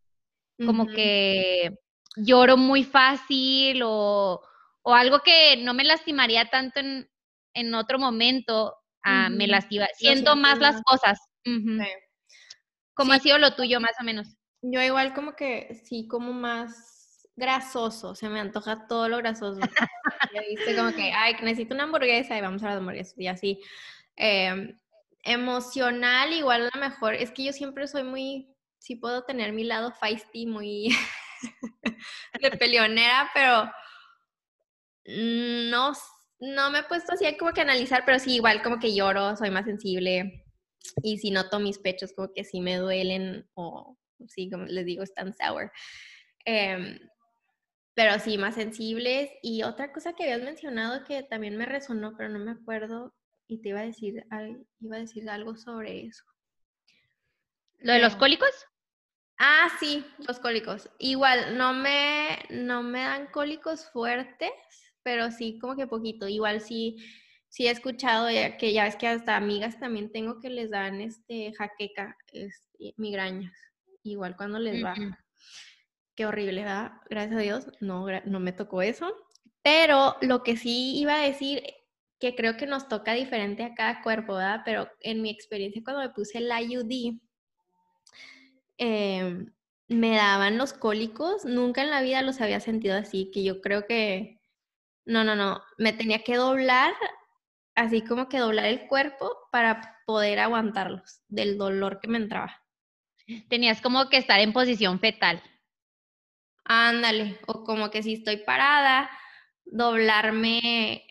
[0.64, 1.72] Como que
[2.16, 4.42] lloro muy fácil o,
[4.82, 7.08] o, algo que no me lastimaría tanto en,
[7.54, 9.86] en otro momento, ah, me lastima.
[9.96, 11.18] Siento más las cosas.
[12.94, 14.36] ¿Cómo ha sido lo tuyo más o menos?
[14.62, 19.60] Yo igual como que sí, como más grasoso, se me antoja todo lo grasoso.
[20.48, 23.60] viste como que, ay, necesito una hamburguesa y vamos a la hamburguesa y así.
[24.16, 24.78] Em,
[25.24, 29.64] emocional, igual a lo mejor, es que yo siempre soy muy, sí puedo tener mi
[29.64, 30.88] lado feisty, muy
[32.40, 33.70] de peleonera, pero
[35.06, 35.92] no,
[36.40, 39.50] no me he puesto así como que analizar, pero sí, igual como que lloro, soy
[39.50, 40.44] más sensible
[41.02, 43.96] y si noto mis pechos como que sí me duelen o
[44.28, 45.72] sí, como les digo, están sour.
[46.44, 46.98] Eh,
[47.94, 49.30] pero sí, más sensibles.
[49.42, 53.14] Y otra cosa que habías mencionado que también me resonó, pero no me acuerdo,
[53.46, 54.24] y te iba a decir,
[54.80, 56.24] iba a decir algo sobre eso.
[57.80, 58.50] ¿Lo de los cólicos?
[59.44, 60.88] Ah, sí, los cólicos.
[61.00, 64.52] Igual, no me, no me dan cólicos fuertes,
[65.02, 66.28] pero sí como que poquito.
[66.28, 66.98] Igual sí,
[67.48, 71.52] sí he escuchado que ya ves que hasta amigas también tengo que les dan este
[71.54, 73.52] jaqueca, este, migrañas,
[74.04, 74.94] igual cuando les va.
[76.14, 76.92] Qué horrible, ¿verdad?
[77.10, 79.12] Gracias a Dios, no, no me tocó eso.
[79.62, 81.64] Pero lo que sí iba a decir,
[82.20, 84.60] que creo que nos toca diferente a cada cuerpo, ¿verdad?
[84.64, 87.18] Pero en mi experiencia cuando me puse el IUD,
[88.82, 89.52] em,
[89.88, 93.86] me daban los cólicos, nunca en la vida los había sentido así, que yo creo
[93.86, 94.40] que,
[95.06, 96.94] no, no, no, me tenía que doblar,
[97.74, 102.62] así como que doblar el cuerpo para poder aguantarlos del dolor que me entraba.
[103.48, 105.42] Tenías como que estar en posición fetal.
[106.64, 109.10] Ándale, o como que si estoy parada,
[109.64, 111.04] doblarme,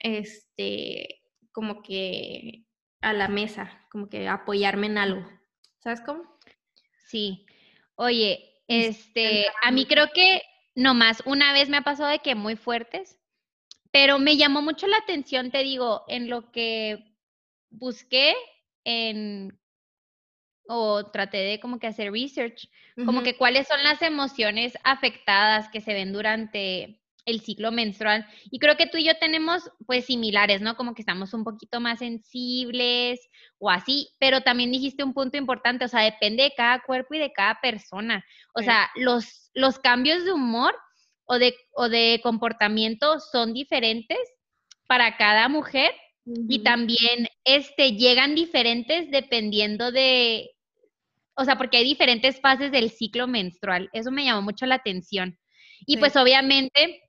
[0.00, 2.66] este, como que
[3.00, 5.30] a la mesa, como que apoyarme en algo.
[5.78, 6.35] ¿Sabes cómo?
[7.06, 7.46] Sí.
[7.94, 10.42] Oye, este, a mí creo que
[10.74, 13.18] nomás una vez me ha pasado de que muy fuertes,
[13.90, 17.16] pero me llamó mucho la atención, te digo, en lo que
[17.70, 18.34] busqué
[18.84, 19.58] en
[20.68, 22.68] o traté de como que hacer research,
[23.04, 28.26] como que cuáles son las emociones afectadas que se ven durante el ciclo menstrual.
[28.50, 30.76] Y creo que tú y yo tenemos pues similares, ¿no?
[30.76, 33.20] Como que estamos un poquito más sensibles
[33.58, 37.18] o así, pero también dijiste un punto importante, o sea, depende de cada cuerpo y
[37.18, 38.24] de cada persona.
[38.54, 40.74] O sea, los, los cambios de humor
[41.26, 44.18] o de, o de comportamiento son diferentes
[44.86, 45.92] para cada mujer
[46.48, 50.50] y también este, llegan diferentes dependiendo de
[51.36, 53.90] o sea, porque hay diferentes fases del ciclo menstrual.
[53.92, 55.38] Eso me llamó mucho la atención.
[55.84, 57.02] Y pues obviamente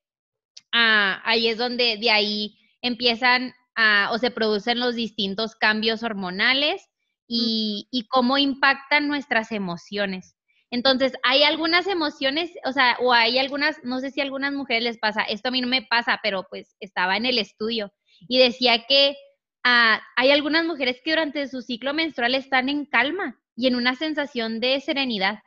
[0.78, 6.88] ah, ahí es donde de ahí empiezan a, o se producen los distintos cambios hormonales
[7.28, 10.36] y, y cómo impactan nuestras emociones.
[10.70, 14.84] Entonces, hay algunas emociones, o sea, o hay algunas, no sé si a algunas mujeres
[14.84, 17.92] les pasa, esto a mí no me pasa, pero pues estaba en el estudio
[18.28, 19.16] y decía que
[19.63, 23.96] ah, hay algunas mujeres que durante su ciclo menstrual están en calma y en una
[23.96, 25.40] sensación de serenidad.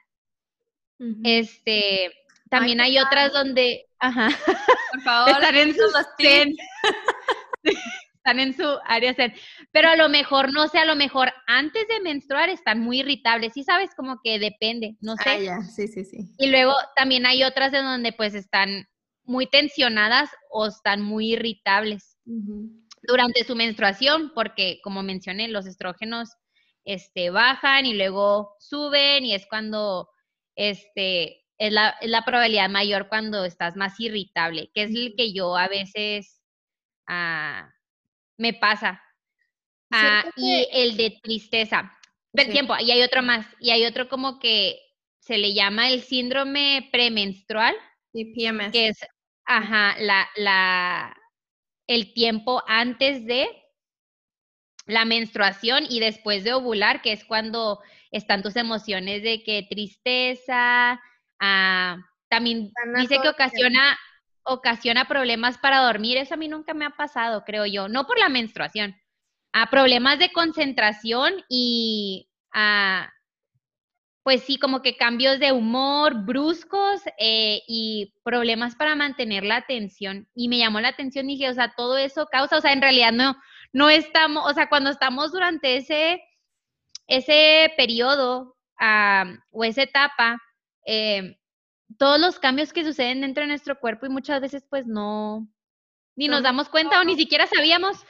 [1.24, 2.12] Este,
[2.50, 4.28] también hay otras donde, ajá,
[5.02, 5.82] favor, están en su
[8.14, 9.34] están en su área zen.
[9.72, 13.52] Pero a lo mejor, no sé, a lo mejor antes de menstruar están muy irritables.
[13.54, 15.30] Sí sabes, como que depende, no sé.
[15.30, 16.34] Ah, ya, sí, sí, sí.
[16.38, 18.86] Y luego también hay otras en donde pues están
[19.24, 22.18] muy tensionadas o están muy irritables
[23.02, 26.30] durante su menstruación, porque como mencioné, los estrógenos
[26.84, 30.08] este, bajan y luego suben y es cuando
[30.56, 35.34] este, es la, es la probabilidad mayor cuando estás más irritable, que es el que
[35.34, 36.40] yo a veces
[37.06, 37.70] ah,
[38.38, 39.02] me pasa.
[39.90, 41.92] Ah, y el de tristeza.
[42.32, 44.80] Del tiempo, y hay otro más, y hay otro como que
[45.18, 47.74] se le llama el síndrome premenstrual.
[48.14, 48.72] Sí, PMS.
[48.72, 48.98] Que es,
[49.44, 51.14] ajá, la, la,
[51.86, 53.48] el tiempo antes de
[54.86, 57.80] la menstruación y después de ovular, que es cuando
[58.12, 60.98] están tus emociones de que tristeza,
[61.40, 61.96] ah,
[62.28, 63.98] también dice que ocasiona,
[64.44, 68.18] ocasiona problemas para dormir, eso a mí nunca me ha pasado, creo yo, no por
[68.18, 68.96] la menstruación,
[69.52, 73.10] a problemas de concentración y a
[74.22, 80.28] pues sí, como que cambios de humor bruscos eh, y problemas para mantener la atención.
[80.34, 83.12] Y me llamó la atención, dije, o sea, todo eso causa, o sea, en realidad
[83.12, 83.36] no,
[83.72, 86.22] no estamos, o sea, cuando estamos durante ese,
[87.06, 88.56] ese periodo
[89.50, 90.40] o esa etapa,
[90.86, 91.38] eh,
[91.98, 95.48] todos los cambios que suceden dentro de nuestro cuerpo y muchas veces pues no,
[96.16, 98.04] ni nos damos cuenta o ni siquiera sabíamos.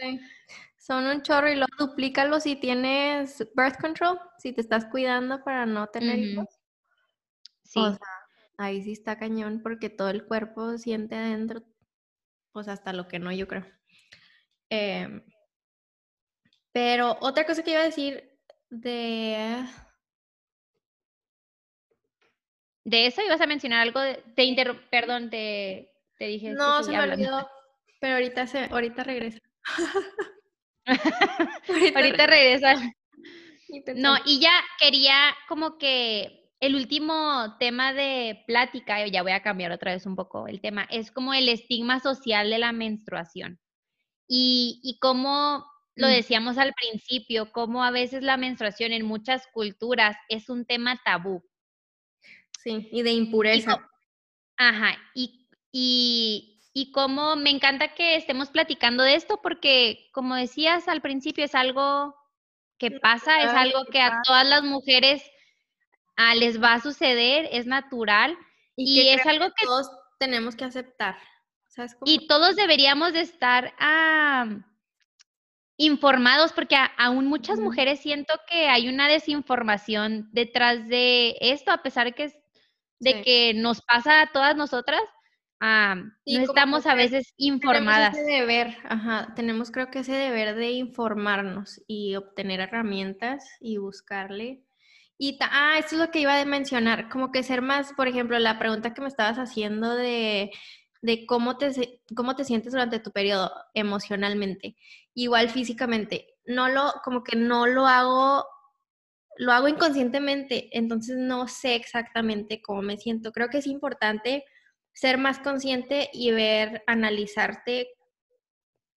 [0.00, 0.20] Sí.
[0.76, 5.64] Son un chorro y luego duplícalo si tienes birth control, si te estás cuidando para
[5.64, 6.48] no tener hijos.
[7.62, 7.80] Sí.
[7.80, 8.06] O sea,
[8.58, 11.62] ahí sí está cañón porque todo el cuerpo siente adentro,
[12.52, 13.64] pues hasta lo que no, yo creo.
[14.68, 15.24] Em,
[16.72, 18.36] pero otra cosa que iba a decir
[18.68, 19.64] de...
[22.84, 26.50] De eso ibas a mencionar algo, de, te perdón, te, te dije.
[26.50, 27.48] No, se me olvidó,
[28.00, 29.38] pero ahorita, se, ahorita regresa.
[31.94, 32.74] Ahorita, regresa.
[33.96, 39.72] No, y ya quería como que el último tema de plática, ya voy a cambiar
[39.72, 43.58] otra vez un poco el tema, es como el estigma social de la menstruación.
[44.28, 46.10] Y, y como lo mm.
[46.10, 51.42] decíamos al principio, como a veces la menstruación en muchas culturas es un tema tabú.
[52.64, 53.78] Sí, y de impureza.
[54.56, 60.88] ajá, y, y, y cómo me encanta que estemos platicando de esto porque, como decías
[60.88, 62.16] al principio, es algo
[62.78, 65.22] que pasa, es algo que a todas las mujeres
[66.16, 68.36] ah, les va a suceder, es natural
[68.76, 71.16] y, es algo que todos tenemos que aceptar.
[72.04, 73.74] Y todos deberíamos de estar
[75.76, 82.14] informados porque aún muchas mujeres siento que hay una desinformación detrás de esto, a pesar
[82.14, 82.32] que,
[83.04, 85.02] de que nos pasa a todas nosotras
[86.26, 88.12] no estamos a veces informadas.
[88.12, 93.78] Tenemos ese deber, ajá, tenemos creo que ese deber de informarnos y obtener herramientas y
[93.78, 94.62] buscarle.
[95.16, 98.38] Y, ah, esto es lo que iba a mencionar, como que ser más, por ejemplo,
[98.38, 100.50] la pregunta que me estabas haciendo de,
[101.02, 104.76] de cómo, te, cómo te sientes durante tu periodo emocionalmente,
[105.14, 106.26] igual físicamente.
[106.46, 108.44] No lo, como que no lo hago
[109.36, 113.32] lo hago inconscientemente, entonces no sé exactamente cómo me siento.
[113.32, 114.44] Creo que es importante
[114.92, 117.88] ser más consciente y ver, analizarte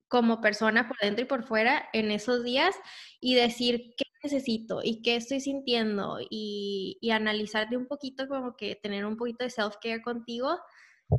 [0.08, 2.76] como persona por dentro y por fuera en esos días
[3.20, 9.06] y decir qué necesito y qué estoy sintiendo y, analizarte un poquito, como que tener
[9.06, 10.60] un poquito de self-care contigo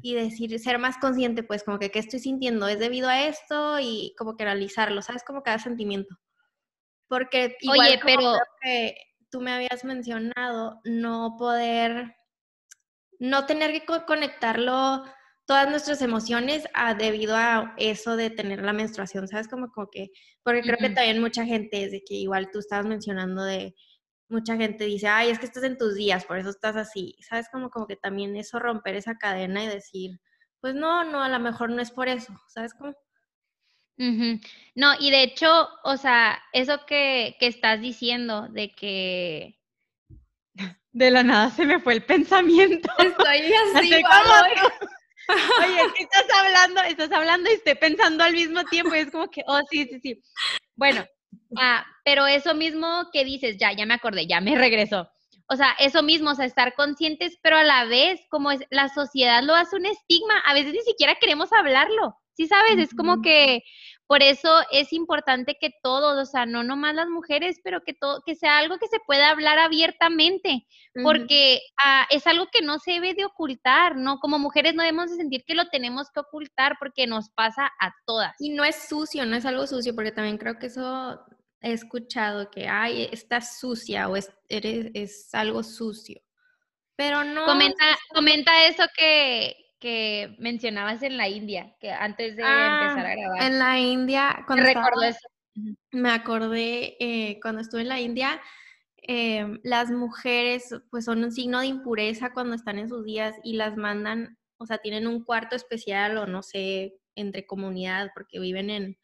[0.03, 3.79] y decir, ser más consciente, pues como que qué estoy sintiendo es debido a esto
[3.81, 5.25] y como que analizarlo, ¿sabes?
[5.25, 6.17] Como cada sentimiento.
[7.09, 8.97] Porque igual Oye, pero que
[9.31, 12.17] tú me habías mencionado, no poder
[13.21, 15.05] no tener que conectarlo
[15.47, 19.49] todas nuestras emociones a, debido a eso de tener la menstruación, ¿sabes?
[19.49, 20.11] Como, como que,
[20.43, 23.75] porque creo que también mucha gente es de que igual tú estabas mencionando de,
[24.29, 27.49] mucha gente dice, ay, es que estás en tus días, por eso estás así, ¿sabes?
[27.51, 30.21] Como, como que también eso, romper esa cadena y decir,
[30.61, 32.75] pues no, no, a lo mejor no es por eso, ¿sabes
[33.99, 39.59] No, y de hecho, o sea, eso que, que estás diciendo de que
[40.93, 42.89] de la nada se me fue el pensamiento.
[42.99, 43.95] Estoy así.
[45.61, 46.83] Oye, ¿qué estás hablando?
[46.83, 50.01] Estás hablando y estoy pensando al mismo tiempo y es como que, oh, sí, sí,
[50.01, 50.23] sí.
[50.75, 51.05] Bueno,
[51.57, 55.11] ah, pero eso mismo que dices, ya, ya me acordé, ya me regresó.
[55.49, 58.89] o sea, eso mismo, o sea, estar conscientes, pero a la vez, como es, la
[58.89, 62.79] sociedad lo hace un estigma, a veces ni siquiera queremos hablarlo, ¿sí sabes?
[62.79, 63.64] Es como que
[64.07, 68.22] por eso es importante que todos, o sea, no nomás las mujeres, pero que todo,
[68.24, 70.64] que sea algo que se pueda hablar abiertamente,
[71.03, 74.20] porque ah, es algo que no se debe de ocultar, ¿no?
[74.20, 77.92] Como mujeres no debemos de sentir que lo tenemos que ocultar porque nos pasa a
[78.07, 78.37] todas.
[78.38, 81.20] Y no es sucio, no es algo sucio, porque también creo que eso
[81.61, 86.22] he escuchado que, ay, estás sucia o es, eres, es algo sucio.
[86.94, 87.46] Pero no.
[87.46, 93.14] Comenta, comenta eso que, que mencionabas en la India, que antes de empezar a ah,
[93.14, 93.43] grabar.
[93.43, 94.69] En la India, cuando
[95.03, 95.29] eso.
[95.91, 98.41] Me acordé eh, cuando estuve en la India,
[98.97, 103.55] em, las mujeres pues son un signo de impureza cuando están en sus días y
[103.55, 108.71] las mandan, o sea, tienen un cuarto especial o no sé, entre comunidad, porque viven
[108.71, 108.99] en,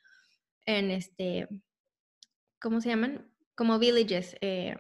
[0.66, 1.48] en este,
[2.60, 3.28] ¿cómo se llaman?
[3.56, 4.36] Como villages.
[4.40, 4.76] Eh,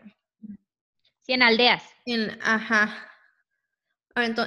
[1.20, 1.82] sí, en aldeas.
[2.06, 3.13] En, ajá.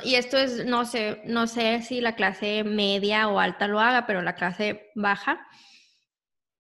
[0.04, 4.08] Y esto es, no sé, no sé si la clase media o alta lo haga,
[4.08, 5.46] pero la clase baja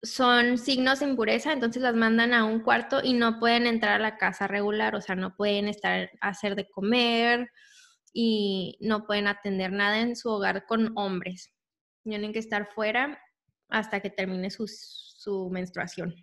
[0.04, 4.04] son signos de impureza, entonces las mandan a un cuarto y no pueden entrar a
[4.04, 7.50] la casa regular, o sea, no pueden estar a hacer de comer
[8.14, 11.52] y no pueden atender nada en su hogar con hombres.
[12.04, 13.20] Tienen que estar fuera
[13.70, 16.16] hasta que termine su, su menstruación.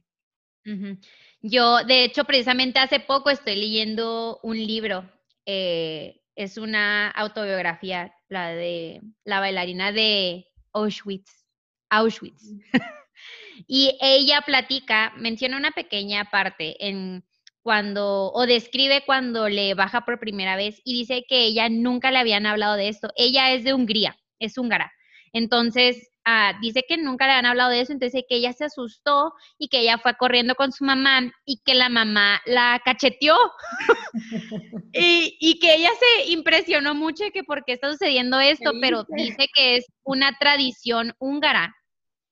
[1.41, 5.11] Yo, de hecho, precisamente hace poco estoy leyendo un libro.
[5.47, 11.45] Eh, es una autobiografía, la de la bailarina de Auschwitz.
[11.91, 12.45] Auschwitz.
[13.67, 17.25] y ella platica, menciona una pequeña parte en
[17.61, 22.19] cuando, o describe cuando le baja por primera vez y dice que ella nunca le
[22.19, 23.11] habían hablado de esto.
[23.17, 24.93] Ella es de Hungría, es húngara.
[25.33, 29.33] Entonces, Ah, dice que nunca le han hablado de eso, entonces que ella se asustó
[29.57, 33.35] y que ella fue corriendo con su mamá y que la mamá la cacheteó
[34.93, 39.49] y, que ella se impresionó mucho de que por qué está sucediendo esto, pero dice
[39.55, 41.75] que es una tradición húngara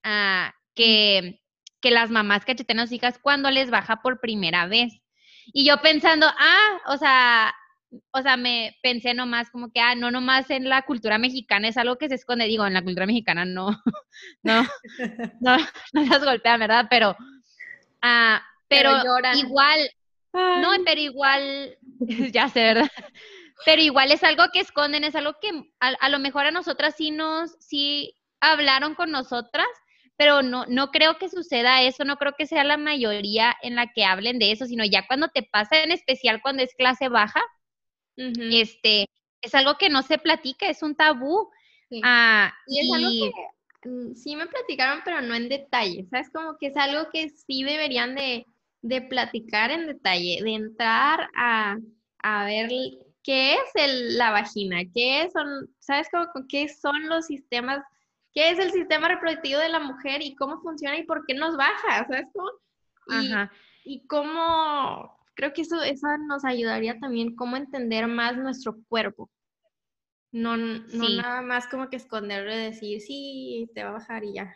[0.03, 1.41] ah, que,
[1.81, 4.93] que las mamás cachetean a sus hijas cuando les baja por primera vez.
[5.53, 7.51] Y yo pensando, ah, o sea,
[8.11, 11.77] o sea, me pensé nomás como que, ah, no nomás en la cultura mexicana es
[11.77, 13.69] algo que se esconde, digo, en la cultura mexicana no,
[14.43, 14.63] no,
[15.41, 15.57] no,
[15.93, 16.87] no las golpean, ¿verdad?
[16.89, 17.15] Pero,
[18.01, 18.91] ah, pero,
[19.35, 19.89] igual,
[20.33, 21.77] no, pero igual,
[22.31, 22.91] ya sé, ¿verdad?
[23.65, 26.95] Pero igual es algo que esconden, es algo que a, a, lo mejor a nosotras
[26.95, 29.67] sí nos, sí hablaron con nosotras,
[30.15, 33.87] pero no, no creo que suceda eso, no creo que sea la mayoría en la
[33.87, 37.41] que hablen de eso, sino ya cuando te pasa, en especial cuando es clase baja,
[38.17, 39.07] este,
[39.41, 41.49] es algo que no se platica, es un tabú.
[42.03, 46.29] Ah, y es algo que mm, sí me platicaron, pero no en detalle, ¿sabes?
[46.31, 48.45] Como que es algo que sí deberían de,
[48.81, 51.77] de platicar en detalle, de entrar a,
[52.19, 52.69] a ver
[53.23, 56.07] qué es el, la vagina, qué son, ¿sabes?
[56.09, 57.83] Como, qué son los sistemas,
[58.33, 61.57] qué es el sistema reproductivo de la mujer y cómo funciona y por qué nos
[61.57, 62.27] baja, ¿sabes?
[63.09, 63.51] Ajá.
[63.85, 69.29] y cómo, creo que eso, eso nos ayudaría también cómo entender más nuestro cuerpo.
[70.31, 74.33] No, no nada más como que esconderlo y decir, sí, te va a bajar y
[74.33, 74.53] ya.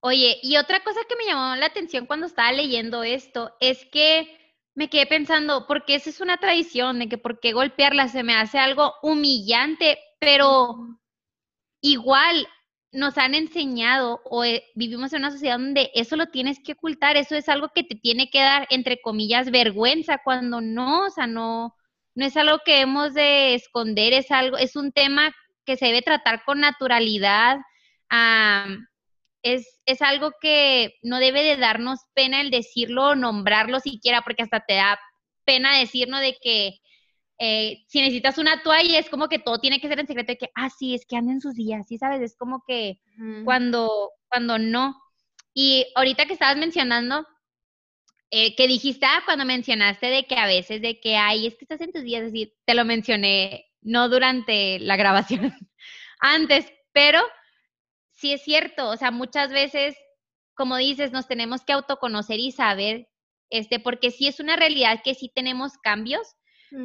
[0.00, 4.38] Oye, y otra cosa que me llamó la atención cuando estaba leyendo esto es que
[4.74, 8.34] me quedé pensando, porque esa es una tradición de que por qué golpearla se me
[8.34, 10.98] hace algo humillante, pero
[11.80, 12.48] igual
[12.92, 17.16] nos han enseñado o eh, vivimos en una sociedad donde eso lo tienes que ocultar,
[17.16, 21.26] eso es algo que te tiene que dar, entre comillas, vergüenza, cuando no, o sea,
[21.26, 21.74] no,
[22.14, 26.02] no es algo que hemos de esconder, es algo, es un tema que se debe
[26.02, 27.58] tratar con naturalidad,
[29.42, 34.42] es, es algo que no debe de darnos pena el decirlo o nombrarlo siquiera, porque
[34.42, 35.00] hasta te da
[35.44, 36.81] pena decirnos de que
[37.44, 40.38] eh, si necesitas una toalla, es como que todo tiene que ser en secreto, de
[40.38, 42.22] que, ah, sí, es que anden sus días, ¿sí sabes?
[42.22, 43.00] Es como que
[43.44, 44.94] cuando, cuando no.
[45.52, 47.26] Y ahorita que estabas mencionando,
[48.30, 51.64] eh, que dijiste, ah, cuando mencionaste de que a veces, de que, ay, es que
[51.64, 55.40] estás en tus días, es decir, te lo mencioné, no durante la grabación,
[56.20, 57.20] antes, pero
[58.12, 59.96] sí es cierto, o sea, muchas veces,
[60.54, 63.08] como dices, nos tenemos que autoconocer y saber,
[63.50, 66.36] este, porque sí es una realidad que sí tenemos cambios,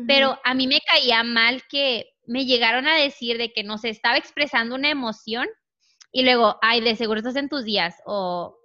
[0.07, 3.89] pero a mí me caía mal que me llegaron a decir de que no se
[3.89, 5.47] estaba expresando una emoción
[6.11, 8.57] y luego, ay, de seguro estás en tus días o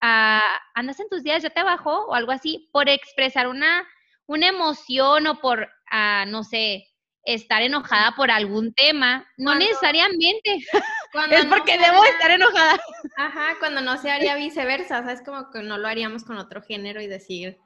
[0.00, 3.86] ah, andas en tus días, ya te bajó o algo así, por expresar una,
[4.26, 6.86] una emoción o por, ah, no sé,
[7.26, 10.58] estar enojada por algún tema, no necesariamente.
[11.30, 12.78] es porque debo estar enojada.
[13.16, 16.38] Ajá, cuando no se haría viceversa, o sea, es como que no lo haríamos con
[16.38, 17.58] otro género y decir,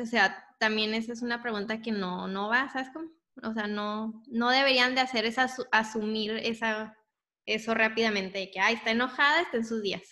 [0.00, 3.10] o sea, también esa es una pregunta que no, no va, ¿sabes cómo?
[3.42, 6.96] O sea, no, no deberían de hacer esa, asumir esa,
[7.46, 10.02] eso rápidamente, de que, ay, está enojada, está en sus días.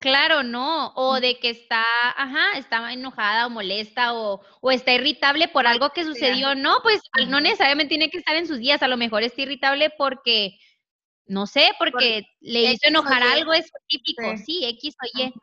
[0.00, 1.82] Claro, no, o de que está,
[2.16, 6.54] ajá, está enojada o molesta o, o está irritable por algo que sucedió.
[6.54, 9.90] No, pues no necesariamente tiene que estar en sus días, a lo mejor está irritable
[9.98, 10.56] porque,
[11.26, 14.64] no sé, porque le hizo enojar algo específico, sí.
[14.66, 15.34] X o Y.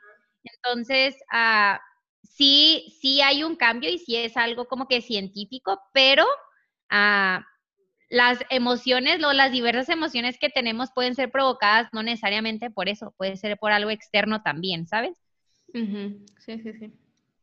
[0.43, 1.81] Entonces, ah,
[2.29, 6.25] sí, sí hay un cambio y sí es algo como que científico, pero
[6.89, 7.45] ah,
[8.09, 13.37] las emociones, las diversas emociones que tenemos pueden ser provocadas no necesariamente por eso, puede
[13.37, 15.17] ser por algo externo también, ¿sabes?
[15.73, 16.93] Sí, sí, sí.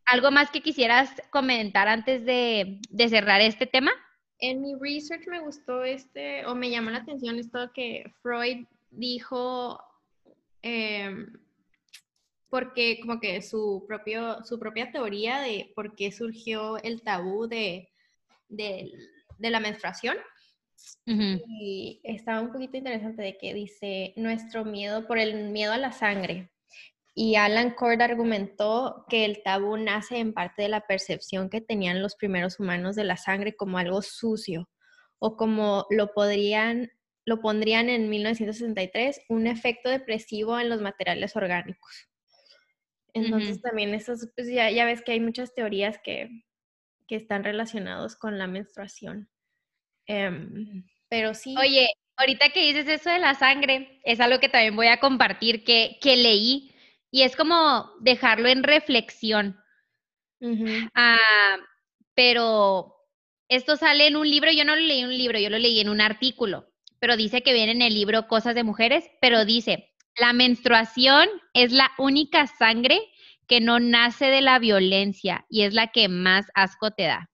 [0.06, 3.90] ¿Algo más que quisieras comentar antes de, cerrar este tema?
[4.38, 9.80] En mi research me gustó este, o me llamó la atención esto que Freud dijo,
[10.62, 11.32] em,
[12.52, 17.88] porque como que su, propio, su propia teoría de por qué surgió el tabú de,
[18.50, 18.92] de
[19.38, 20.18] la menstruación
[21.06, 25.92] y estaba un poquito interesante de que dice nuestro miedo por el miedo a la
[25.92, 26.50] sangre.
[27.14, 32.02] Y Alan Cord argumentó que el tabú nace en parte de la percepción que tenían
[32.02, 34.68] los primeros humanos de la sangre como algo sucio
[35.18, 36.90] o como lo podrían
[37.24, 42.11] lo pondrían en 1963 un efecto depresivo en los materiales orgánicos.
[43.14, 46.44] Entonces también eso, pues ya, ya, ves que hay muchas teorías que,
[47.06, 49.28] que están relacionados con la menstruación.
[50.06, 51.54] Em, pero sí.
[51.58, 55.64] Oye, ahorita que dices eso de la sangre, es algo que también voy a compartir
[55.64, 56.74] que, que leí
[57.10, 59.58] y es como dejarlo en reflexión.
[60.94, 61.56] Ah,
[62.14, 62.96] pero
[63.48, 65.78] esto sale en un libro, yo no lo leí en un libro, yo lo leí
[65.78, 69.91] en un artículo, pero dice que viene en el libro Cosas de Mujeres, pero dice,
[70.16, 73.00] la menstruación es la única sangre
[73.46, 77.28] que no nace de la violencia y es la que más asco te da.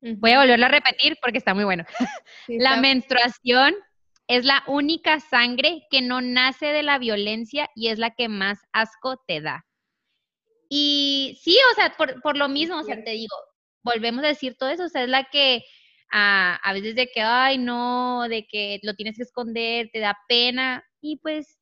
[0.00, 1.84] Voy a volverlo a repetir porque está muy bueno.
[2.48, 3.74] la menstruación
[4.28, 8.60] es la única sangre que no nace de la violencia y es la que más
[8.72, 9.66] asco te da.
[10.68, 13.34] Y sí, o sea, por, lo mismo, o sea, te digo,
[13.82, 15.64] volvemos a decir todo eso, o sea, es la que
[16.12, 20.16] a, a veces de que, ay, no, de que lo tienes que esconder, te da
[20.28, 21.59] pena, y pues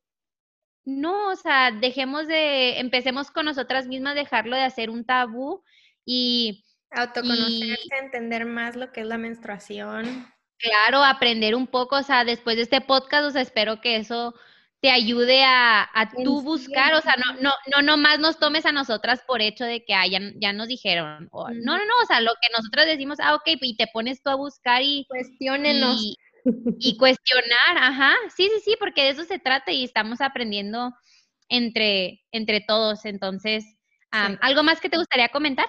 [0.89, 5.63] no, o sea, dejemos de, empecemos con nosotras mismas, dejarlo de hacer un tabú
[6.07, 10.33] y Autoconocerse, entender más lo que es la menstruación.
[10.57, 14.35] Claro, aprender un poco, o sea, después de este podcast, o sea, espero que eso
[14.81, 18.73] te ayude a, a tú buscar, o sea, no, no, no nomás nos tomes a
[18.73, 19.95] nosotras por hecho de que
[20.41, 23.59] ya, nos dijeron, o, no, no, no, o sea, lo que nosotras decimos, ah, ok,
[23.61, 25.05] y te pones tú a buscar y...
[25.09, 26.01] Cuestiónenos.
[26.01, 26.17] Y,
[26.97, 30.95] cuestionar, ajá, sí, sí, sí, porque de eso se trata y estamos aprendiendo
[31.49, 33.65] entre, entre todos, entonces,
[34.11, 35.67] ¿algo más que te gustaría comentar?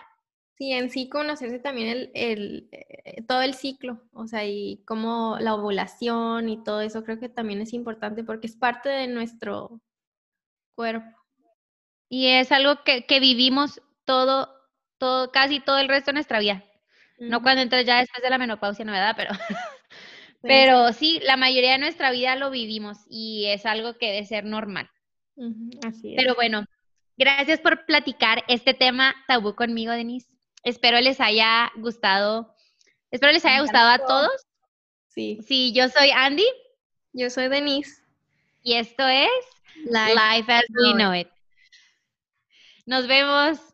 [0.59, 5.55] Sí, en sí conocerse también el, eh, todo el ciclo, o sea, y como la
[5.55, 9.81] ovulación y todo eso creo que también es importante porque es parte de nuestro
[10.75, 11.17] cuerpo.
[12.09, 14.53] Y es algo que, vivimos todo,
[14.97, 16.65] todo, casi todo el resto de nuestra vida.
[17.19, 19.31] No cuando entras ya después de la menopausia, no verdad, pero,
[20.41, 24.45] pero sí, la mayoría de nuestra vida lo vivimos y es algo que debe ser
[24.45, 24.89] normal.
[25.85, 26.21] Así es.
[26.21, 26.65] Pero bueno,
[27.17, 30.29] gracias por platicar este tema tabú conmigo, Denise.
[30.63, 32.53] Espero les haya gustado.
[33.11, 34.47] Espero les haya gustado a todos.
[35.07, 35.39] Sí.
[35.45, 36.45] Sí, yo soy Andy.
[37.13, 38.01] Yo soy Denise.
[38.61, 39.29] Y esto es
[39.85, 41.27] Life, as We Know It.
[42.85, 43.68] Nos vemos.